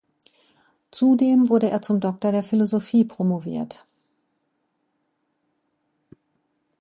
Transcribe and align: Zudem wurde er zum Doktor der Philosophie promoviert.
Zudem 0.89 1.47
wurde 1.49 1.69
er 1.69 1.83
zum 1.83 1.99
Doktor 1.99 2.31
der 2.31 2.41
Philosophie 2.41 3.05
promoviert. 3.05 3.85